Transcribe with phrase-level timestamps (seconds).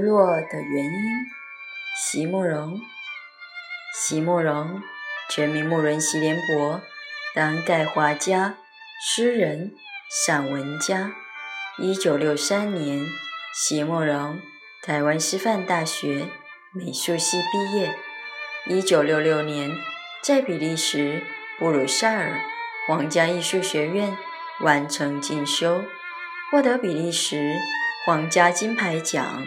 [0.00, 1.26] 没落的原因。
[1.94, 2.80] 席慕容，
[3.94, 4.80] 席慕容，
[5.28, 6.80] 全名慕容席联博，
[7.34, 8.54] 当代画家、
[9.04, 9.74] 诗人、
[10.24, 11.12] 散文家。
[11.76, 13.04] 一九六三年，
[13.54, 14.40] 席慕容
[14.82, 16.28] 台湾师范大学
[16.72, 17.94] 美术系毕业。
[18.68, 19.70] 一九六六年，
[20.22, 21.22] 在比利时
[21.58, 22.40] 布鲁塞尔
[22.88, 24.16] 皇家艺术学院
[24.60, 25.84] 完成进修，
[26.50, 27.56] 获得比利时
[28.06, 29.46] 皇家金牌奖。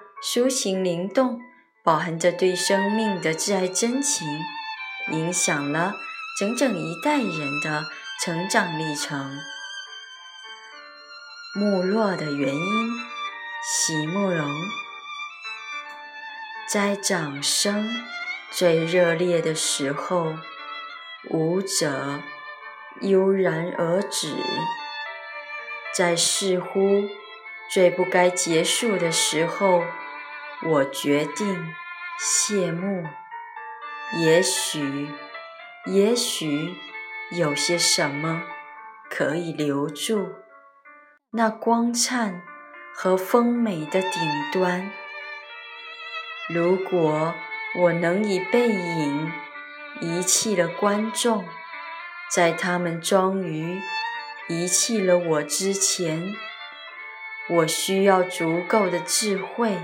[0.23, 1.41] 抒情灵动，
[1.83, 4.27] 饱含着对生命的挚爱真情，
[5.11, 5.95] 影响了
[6.39, 7.87] 整整一代人的
[8.23, 9.39] 成长历程。
[11.55, 12.91] 没落的原因，
[13.63, 14.47] 席慕容。
[16.69, 17.89] 在掌声
[18.51, 20.35] 最热烈的时候，
[21.31, 22.19] 舞者
[23.01, 24.35] 悠然而止；
[25.95, 27.09] 在似乎
[27.71, 29.83] 最不该结束的时候，
[30.63, 31.73] 我决定
[32.19, 33.03] 谢幕。
[34.19, 35.09] 也许，
[35.85, 36.75] 也许
[37.31, 38.43] 有些什么
[39.09, 40.33] 可以留住
[41.31, 42.43] 那光灿
[42.93, 44.91] 和丰美的顶端。
[46.47, 47.33] 如果
[47.79, 49.31] 我能以背影
[50.01, 51.43] 遗弃了观众，
[52.29, 53.81] 在他们终于
[54.47, 56.35] 遗弃了我之前，
[57.49, 59.77] 我需要足够的智慧。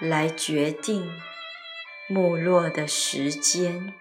[0.00, 1.06] 来决定
[2.08, 3.92] 没落的时间。